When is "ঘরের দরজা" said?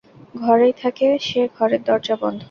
1.57-2.15